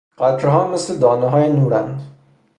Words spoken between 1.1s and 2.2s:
های نورند.